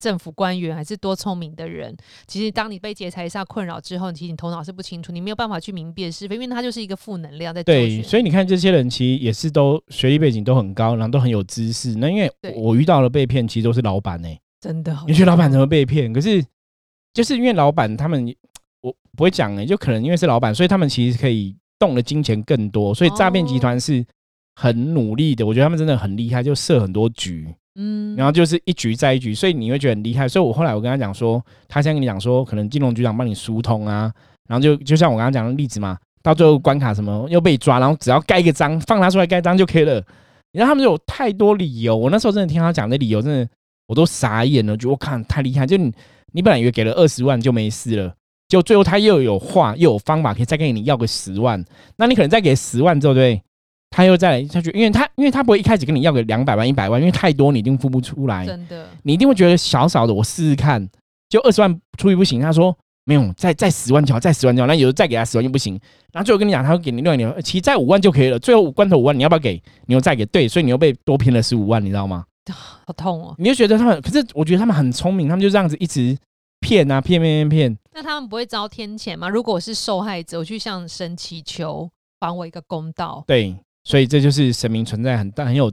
[0.00, 11.94] 政府官员还是多聪明的人，其实当你被劫财煞困扰之后，其实你头脑是不清楚，你没有办法去明辨是非，因为它就是一个负能量在对，所以你看这些人其实也是都学历背景都很高，然后都很有知识。
[11.94, 14.28] 那因为我遇到了被骗，其实都是老板呢、
[14.60, 16.12] 真的好你觉得老板怎么么被骗？
[16.12, 16.44] 可是
[17.12, 18.34] 就是因为老板他们，
[18.80, 24.04] 我不会讲哎、就可能因为是老板，所以他们其实可以动的金钱更多，所以诈骗集团是
[24.56, 25.46] 很努力的。
[25.46, 30.28] 我觉得他们真的很厉害，就设很多局，嗯然后就是一局再一局，所以你会觉得很厉害。
[30.28, 34.12] 所以我后来我跟他讲说，他现在跟你讲说，可能金融局长帮你疏通啊，
[34.48, 40.02] 然后就就像我刚刚讲的例子嘛，到最后关卡什么又被抓，然后只要盖一个章，放他出来盖章就可以了。
[40.52, 43.48] 然后他们就有太多理由，我那时候真的听他讲的理由，真的
[43.86, 45.66] 我都傻眼了，觉得我看太厉害。
[45.66, 45.90] 就你
[46.32, 48.14] 你本来以为给了二十万就没事了，
[48.48, 51.64] 就最后他又有话又有方法，可以再跟你要个十万。
[51.96, 53.42] 那你可能再给十万之后，对不对？
[53.90, 60.88] 他又再来，他去因为他因为他不会一开始跟你要个两百万、一百万，因为太多你一定付不出来，真的，你一定会觉得小小的，我试试看，
[61.28, 65.78] 就二十万出去不行，他说没有，再再十万就好，再十万就好，那有的再给他十万就不行，
[66.10, 69.62] 然后最后跟你讲，他会给你六年，其实再五万就可以了，最后关头五万你要不要给？
[69.86, 72.24] 你又再给，对，所以你又被多骗了十五万，你知道吗？
[72.50, 73.34] 好痛哦。
[73.38, 76.16] 你就觉得他们，可是我觉得他们很聪明，他们就这样子一直
[76.60, 79.28] 骗啊骗骗骗骗，那他们不会遭天谴吗？
[79.28, 83.22] 如果我是受害者，我去向神祈求，还我一个公道。
[83.26, 85.72] 对，所以这就是神明存在很大很有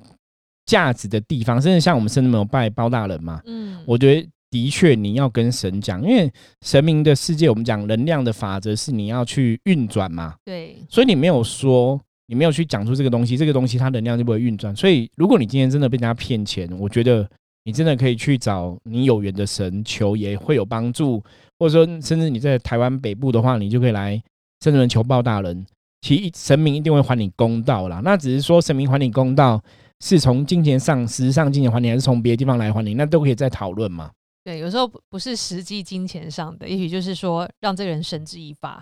[0.66, 6.32] 价值的地方，甚至像我们甚至没有拜包大人嘛，嗯，我觉得的确你要跟神讲，因为
[6.66, 14.74] 神明的世界，我们讲能量的法则是你要去运转嘛，对，所以你没有说，你没有去讲出这个东西，这个东西它能量就不会运转。
[14.76, 17.28] 所以如果你今天真的被人家骗钱，我觉得
[17.64, 21.24] 你真的可以去找你有缘的神求，也会有帮助。
[21.58, 24.22] 或者说，甚至你在台湾北部的话，你就可以来
[24.64, 25.66] 圣人求报大人，
[26.02, 28.00] 其神明一定会还你公道啦。
[28.04, 29.60] 那只是说神明还你公道，
[30.00, 34.12] 是从金钱上实质上金钱还你，还是从别的地方来还你，那都可以再讨论嘛。
[34.44, 38.82] 对，有时候不是实际金钱上的，也许就是说让这个人绳之以法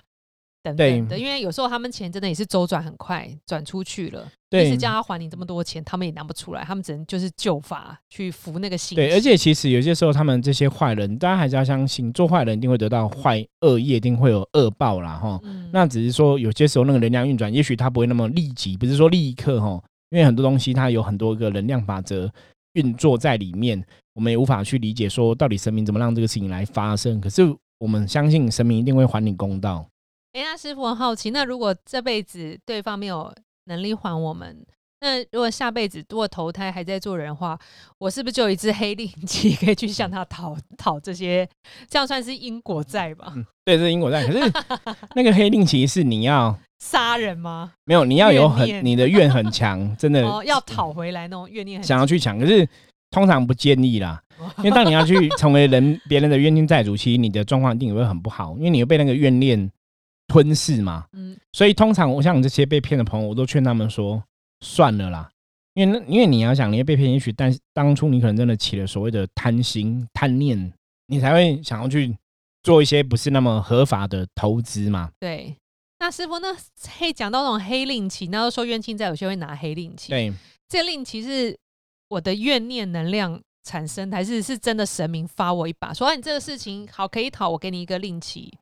[0.75, 8.95] 等对等的，因为有时候他们钱真的也是周转很快，转出去了，即对使叫他还你这么多钱，他们也拿不出来，他们只能就是救法去服那个心。
[8.95, 15.39] 对，而且其实有些时候他们这些坏人，大家还是要相信，做坏人一定会得到坏恶业，一定会有恶报啦，哈。
[15.43, 22.31] 嗯，那只是说有些时候那个能量运转，也许它不会那么立即，不是说立刻哈，因为很多东西它有很多个能量法则
[22.73, 27.19] 运作在里面，我们也无法去理解说到底神明怎么让这个事情来发生。
[27.19, 27.43] 可是
[27.79, 29.87] 我们相信神明一定会还你公道。
[30.33, 33.33] 哎，那师傅很好奇，那如果这辈子对方没有
[33.65, 34.65] 能力还我们，
[35.01, 37.57] 那如果下辈子如果投胎还在做人的话，
[37.97, 41.47] 我是不是就有一只黑令旗 可以去向他讨讨这些？
[41.89, 43.33] 这样算是因果债吧？
[43.35, 44.25] 嗯，对，是因果债。
[44.25, 44.51] 可是
[45.15, 47.73] 那个黑令旗是你要 杀人吗？
[47.85, 52.67] 没有，你要有很你的怨很强，真的哦，要讨回来那种怨念很想要去抢，可是
[53.09, 54.21] 通常不建议啦。
[54.59, 59.69] 因为当你要去成为人别人的冤亲债主，其实你的状况一定也会很不好，因为你会被那个怨念
[60.27, 61.05] 吞噬嘛。
[61.13, 64.23] 嗯，所以通常我像这些被骗的朋友，我都劝他们说
[64.61, 65.29] 算了啦，
[65.73, 70.73] 因为那因为你要想你会被骗，也许但当初你可能真的起了所谓的贪心贪念，
[71.07, 72.15] 你才会想要去
[72.63, 75.11] 做一些不是那么合法的投资嘛。
[75.19, 75.55] 对。
[75.99, 76.55] 那师傅，那
[76.99, 80.11] 黑讲到那种黑令旗，那都说冤亲债，有些会拿黑令旗。
[80.11, 80.31] 对，
[80.69, 81.57] 这令旗是
[82.09, 88.53] 我的怨念能量产生，还是是真的神明发我一把，说、啊、你这个事情好可以讨，我给你一个令旗。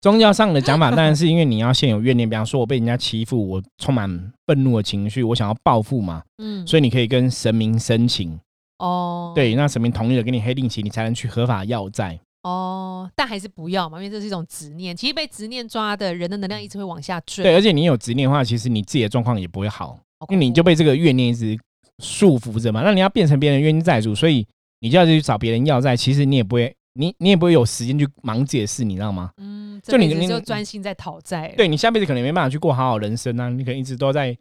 [0.00, 8.38] 宗教上的讲法当然是因为你要先有怨念，比方说我被人家欺负，我充满愤怒的情绪，我想要报复嘛，嗯，所以你可以跟神明申请，
[8.78, 12.18] 哦，对，那神明同意了给你黑令旗，你才能去合法要债。
[12.42, 14.96] 哦，但还是不要嘛，因为这是一种执念。
[14.96, 17.44] 其实被执念抓的人的能量一直会往下坠。
[17.44, 21.58] 对，而且你有执念的话，其实你自己的状况也不会好，好，因为你就被这个怨念一直
[22.02, 22.80] 束缚着嘛。
[22.82, 24.46] 那你要变成别人冤亲债主，所以
[24.80, 29.30] 你就要去找别人要债，其实你也不会，你你也不会有时间去忙解释，你知道吗？
[29.36, 31.54] 嗯，就你你就专心在讨债。
[31.56, 34.36] 对你下辈子可能没办法去过好好人生啊，你可能一直都在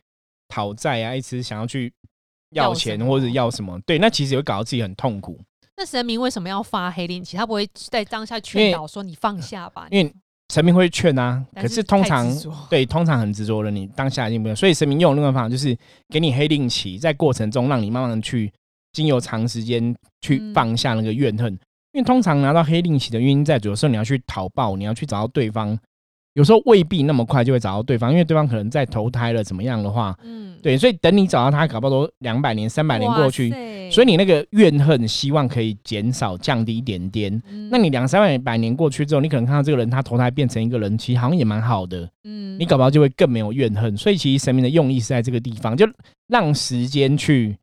[0.47, 1.93] 讨债啊，一直想要去
[2.51, 5.39] 要钱或者要什么，对，那其实也会搞到自己很痛苦。
[5.77, 7.37] 那神明为什么要发黑令旗？
[7.37, 9.87] 他不会在当下劝导说你放下吧？
[9.91, 10.13] 因为
[10.51, 12.27] 神明会劝啊，可是是通常
[12.69, 14.55] 对通常很执着的，你当下一定不用。
[14.55, 15.77] 所以神明用的另外方法就是
[16.09, 18.51] 给你黑令旗，在过程中让你慢慢的去
[18.91, 21.57] 经由长时间去嗯放下那个怨恨。
[21.99, 25.77] 因为通常拿到黑令旗的原因在主，有时候你要去讨报，你要去找到对方，
[26.33, 33.49] 有时候未必那么快就会找到对方，因为对方可能在投胎了怎么样的话，嗯，对，所以等你找到他，搞不好都两百年、三百年过去，
[33.91, 37.41] 所以你你那个怨恨希望可以减少、降低一点点。
[37.69, 42.57] 那你两三百年过去之后，你可能看到这个人他投胎变成一个人，其实好像也蛮好的，嗯。
[42.57, 43.97] 你搞不好就会更没有怨恨。
[43.97, 45.85] 所以其实神明的用意是在这个地方，就
[46.29, 47.57] 让时间去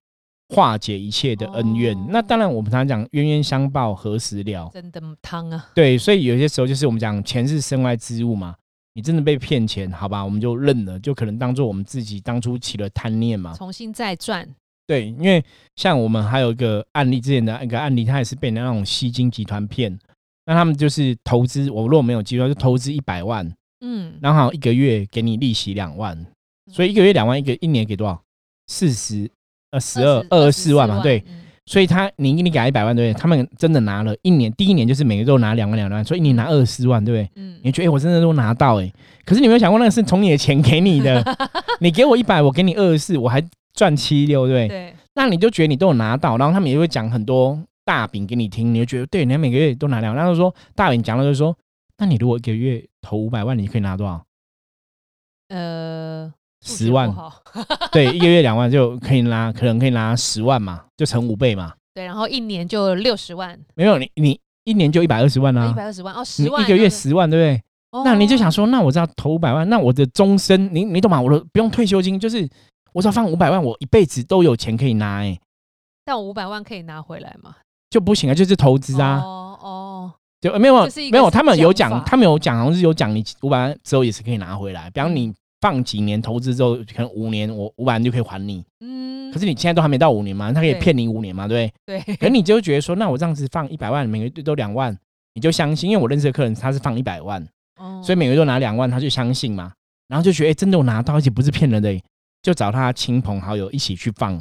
[0.48, 1.96] 化解一切的恩怨。
[1.96, 4.70] 哦那当然，我们常常讲冤冤相报何时了？
[4.72, 8.54] 真的汤啊，对，所以有些时候就是我们讲钱是身外之物嘛。
[8.94, 13.52] 你真的被骗钱，好吧，我们就认了，就可能当做我们自己当初起了贪念嘛。
[13.52, 14.48] 重新再赚。
[14.86, 19.98] 对，因为像我们还有一个案例，之前的一个案例，他也是被那种吸金集团骗。
[20.46, 26.24] 那他们就是投资，我如果没有记错，就投资一百万，嗯，然后一个月给你利息两万，
[26.72, 28.22] 所以一个月两万，一个一年给多少？
[28.68, 29.30] 四十
[29.70, 31.22] 呃十二二十四万嘛，对。
[31.26, 33.20] 嗯所以他你你给他一百万，对不对？
[33.20, 37.42] 他们真的拿了一年，第一年就是每个都拿两万两万，所以你拿二十四万，对不对？
[37.42, 38.88] 嗯你觉得我真的都拿到哎、
[39.24, 41.20] 可是你有没有想过，那个是从你的钱给你的，
[41.82, 44.68] 你给我一百，我给你二十四，我还赚七六，对不对？
[44.68, 50.24] 对，那你就觉得你都有拿到，然后他们也会讲很多大饼给你听，你就觉得对，你每个月都拿两万。
[50.24, 51.52] 然后说大饼讲了就是说，
[51.98, 54.24] 那你如果一个月投五百万，你可以拿多少？
[55.48, 56.32] 呃，
[56.66, 57.14] 十万
[57.92, 61.72] 对，一个月两万就可以拿，可能可以拿十万嘛，就乘五倍嘛。
[61.94, 67.62] 对，然后一年就六十万，没有你你一年就一百二十万一啊，百二十万哦，十万一个月十万，对不对？
[67.92, 71.18] 哦那你就想说，那我只要投五百万，那我的终身，你你懂吗？
[71.20, 72.46] 我的不用退休金，就是
[72.92, 75.38] 我只要放五百万，我一辈子都有钱可以拿、哎，
[76.04, 77.54] 但五百万可以拿回来吗？
[77.88, 80.74] 就不行啊，就是投资啊，哦哦，就呃没有
[81.10, 84.90] 没有，他们有讲，他们有讲，好像是有讲，你五百万之后也是可以拿回来。
[84.90, 85.32] 比方你
[85.66, 92.00] 放几年投资之后，可能五年我五百万就可以还你，嗯，可是你现在都还没到五年嘛，他可以骗你五年嘛，对不对？
[92.04, 94.96] 对，可你就觉得说，那我这样子放一百万，每个月都两万，
[95.34, 97.44] 你就相信，因为我认识的客人他是放一百万，
[97.80, 98.00] 哦。
[98.00, 99.72] 所以每个月都拿两万，他就相信嘛，
[100.06, 102.00] 然后就觉得哎、诶真的我拿到，而且不是骗人的、
[102.42, 104.40] 就找他亲朋好友一起去放，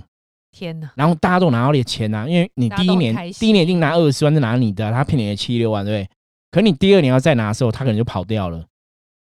[0.51, 6.09] 天哪，然后大家都拿到你的钱啊，因为你第一年第一年一定拿二十万，是拿你的啊、他骗你的七六万，对不对？
[6.51, 8.63] 可你第二年要再拿的时候，他可能就跑掉了，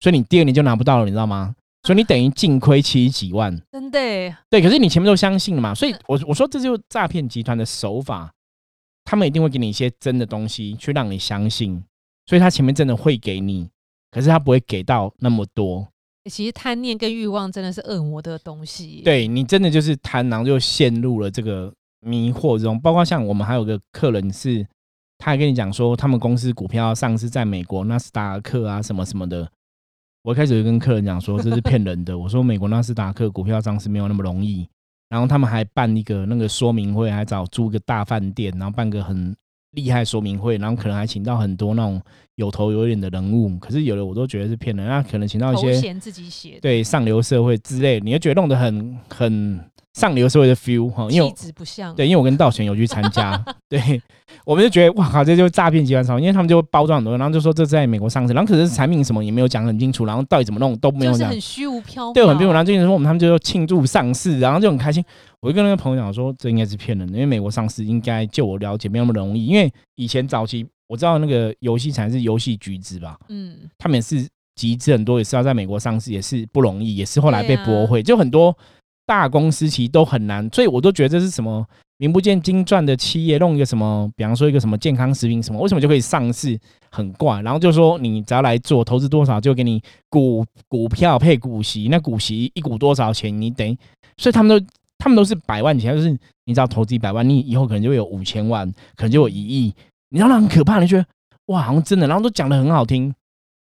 [0.00, 1.54] 所以你第二年就拿不到了，你知道吗？
[1.88, 3.50] 所以你等于净亏七十几万。
[3.72, 8.30] 真的耶对，可是你前面都相信了嘛，所以我我说这就是诈骗集团的手法，
[9.06, 11.82] 他们一定会给你一些真的东西去让你相信，
[12.26, 13.70] 所以他前面真的会给你，
[14.10, 15.88] 可是他不会给到那么多。
[16.30, 19.00] 其实贪念跟欲望真的是恶魔的东西。
[19.02, 22.78] 对你真的就是贪，然后就陷入了这个迷惑之中。
[22.78, 24.62] 包括像我们还有个客人是，
[25.16, 29.50] 他还跟你讲说，他们公司股票上市在美国纳斯达克啊什么什么的。
[30.22, 34.68] 我一开始就跟客人讲说这是骗人的，我说美国纳斯达克股票上市没有那么容易。
[35.08, 39.34] 然后他们还办一个那个说明会，还找租个大饭店，然后办个很
[39.70, 41.98] 厉害说明会，然后可能还请到很多那种
[42.34, 43.56] 有头有脸的人物。
[43.58, 49.58] 可是有的我都觉得是骗人，那可能请到一些自己写的，对上流社会之类，你就觉得弄得很很
[49.98, 51.92] 上流社会的 feel 哈，因为气我质不像。
[51.96, 53.36] 对，因为我跟道玄有去参加，
[53.68, 54.00] 对，
[54.44, 65.04] 我们就觉得哇靠，这就是诈骗集团操，因为他们就会包装很多，然后就说这在美国上市，然后可是产品什么也没有讲很清楚，然后到底怎么弄都没有讲就是很，虚无缥缈， 对，很偏，然后就说我们他们就说庆祝上市，然后就很开心。
[65.40, 78.56] 我就跟那个朋友讲说，这应该是骗人的，因为美国上市应该就我了解没有那么容易，因为以前早期我知道那个游戏产是游戏橘子吧，嗯，他们也是集资很多，也是要在美国上市，也是不容易，也是后来被驳回，就很多
[79.08, 81.66] 大公司其实都很难，所以我都觉得这是什么
[81.96, 86.58] 名不见经传的企业弄一个什么，比方说一个什么健康食品什么，为什么就可以上市？
[86.90, 93.76] 很怪，然后就说你只要来做，投资多少就给你股股票配股息，那股息一股多少钱，你等，
[94.16, 94.66] 所以他们都
[94.96, 96.10] 他们都是百万钱，就是
[96.46, 98.66] 你只要投资一百万，你以后可能就会有五千万，
[98.96, 99.74] 可能就有一亿，
[100.08, 101.04] 你知道那很可怕，你觉得
[101.46, 103.14] 哇，好像真的，然后都讲的很好听，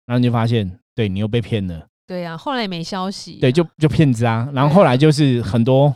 [0.07, 5.95] 然后你就发现，对你又被骗了，对啊，后来也没消息啊，对，就就骗子啊，然后后来就是很多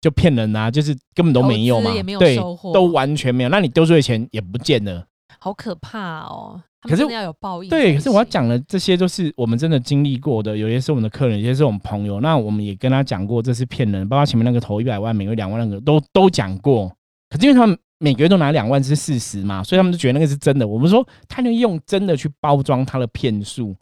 [0.00, 5.04] 就骗人啊，就是根本都没有嘛也没，有对收获，都完全没有，那你丢出的钱也不见了。
[5.38, 6.62] 好可怕哦。
[6.82, 12.20] 可是要有报应对，可是我要讲的这些都是我们真的经历过的，有些是我们的客人，有些是我们朋友。
[12.20, 16.88] 那我们也跟他讲过，这是骗人，包括前面那个投一百万，每个月两万那个都都讲过。
[17.28, 20.66] 可是因为他们每个月都拿两万是事实嘛，所以他们就觉得那个是真的。
[20.66, 23.74] 我们说他能用真的去包装他的骗术，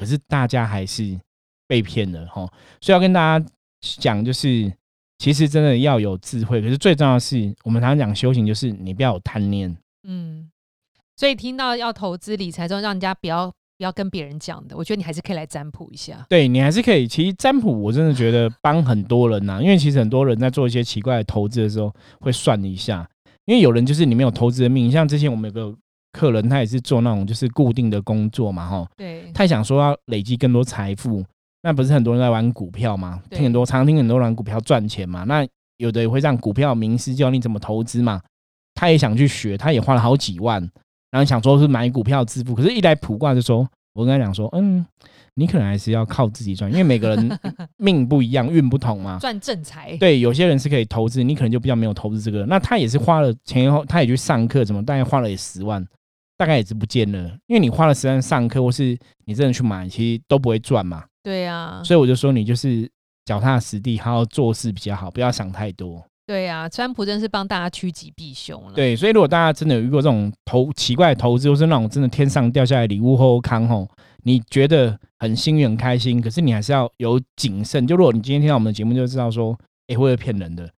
[0.00, 1.20] 可是大家还是
[1.68, 2.48] 被骗了哈。
[2.80, 3.46] 所以要跟大家
[3.80, 4.72] 讲，就是
[5.18, 9.76] 其实真的要有智慧，可是最重要的是，我们常常讲修行，就是你不要有贪念。
[10.08, 10.50] 嗯，
[11.18, 16.24] 所以听到要投资理财之后，让人家不要不要跟别人讲的，我觉得你还是可以来占卜一下。
[16.30, 17.06] 对你还是可以。
[17.06, 23.06] 其实占卜我真的觉得帮很多人呐、 因为其实很多人在做一些奇怪的投资的时候会算一下，
[23.44, 25.76] 因为有人就是你没有投资的命，像之前我们有个
[26.12, 31.24] 客人，他也是做那种就是固定的工作嘛，哈，对，他也想说要累积更多财富，
[31.62, 35.46] 那不是很多人在玩股票嘛，听很多常常听很多人玩股票赚钱嘛，那
[35.78, 38.20] 有的也会让股票名师教你怎么投资嘛，
[38.74, 40.60] 他也想去学，他也花了好几万，
[41.10, 44.84] 然后想说是买股票致富，可是一来卜卦就说，我跟他讲说，嗯，
[45.34, 47.38] 你可能还是要靠自己赚，因为每个人
[47.78, 49.18] 命不一样，运不同嘛。
[49.20, 49.96] 赚正财。
[49.96, 52.44] 对，有些人是可以投资，你可能就比较没有投资这个。
[52.46, 55.84] 那他也是花了前后，他也去上课，怎么大概花了也十万，
[56.40, 57.18] 大概也是不见了。
[57.48, 58.96] 因为你花了时间上课，或是
[59.26, 61.04] 你真的去买，其实都不会赚嘛。
[61.22, 62.90] 对啊，所以我就说，你就是
[63.26, 66.02] 脚踏实地，好好做事比较好，不要想太多。
[66.26, 68.72] 对啊，川普真是帮大家趋吉避凶了。
[68.72, 73.86] 对，所以如果大家真的有遇过这种投奇怪的投资，或是那种真的天上掉下来礼物后康吼，
[74.22, 77.86] 你觉得很幸运很开心，可是你还是要有谨慎。
[77.86, 79.54] 就如果你今天听到我们的节目，就知道说，
[79.88, 80.70] 诶，会不会骗人的？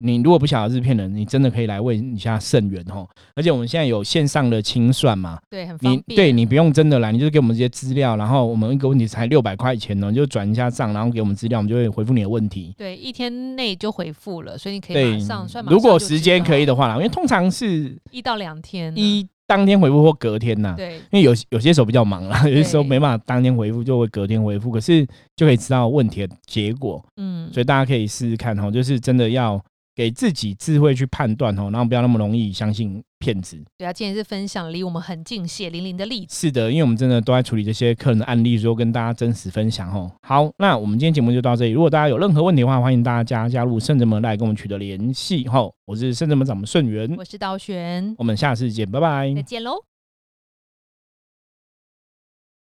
[0.00, 3.08] 你如果不晓得是骗人，你真的可以来问一下圣元吼。
[3.34, 6.16] 而且我们现在有线上的清算嘛，对，很方你便。
[6.16, 12.72] 对你不用真的来，你就是给我们这些资料，然后我们一个问题才六百块钱呢，你就转一下账，然后给我们资料，我们就会回复你的问题。
[12.78, 15.64] 对一天内就回复了，所以你可以马上算。
[15.66, 20.74] 如果时间可以的话啦，因为通常是一到两天，一当天回复或隔天呐。
[20.76, 27.04] 对，因为有有些时候比较忙啦，有些时候没办法当天回复，就会隔天回复，可是就可以知道问题的结果。
[27.16, 29.60] 嗯，所以大家可以试试看哈，就是真的要
[29.98, 33.60] 给自己智慧去判断哦，然后不要那么容易相信骗子。
[33.76, 36.38] 对啊，今天是分享离我们很近、血淋淋的例子。
[36.38, 40.08] 是的，因为我们真的都在处理这些客人的案例，之后跟大家真实分享哦。
[40.22, 41.72] 好，那我们今天节目就到这里。
[41.72, 45.68] 如果大家有任何问题的话，欢迎大家加入圣者门来跟我们取得联系哈。
[45.84, 49.42] 我是圣者门掌门顺源，我是道玄，我们下次见，拜拜再。
[49.42, 49.82] 见喽。